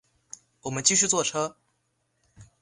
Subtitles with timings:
[0.63, 1.57] 我们继续坐车